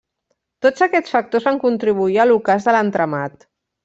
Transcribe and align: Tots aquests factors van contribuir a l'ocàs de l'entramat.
Tots 0.65 0.85
aquests 0.85 1.11
factors 1.15 1.45
van 1.49 1.59
contribuir 1.65 2.17
a 2.23 2.25
l'ocàs 2.31 2.65
de 2.69 2.73
l'entramat. 2.77 3.47